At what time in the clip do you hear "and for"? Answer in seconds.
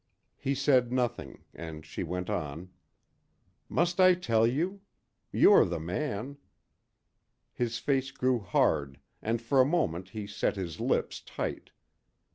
9.21-9.61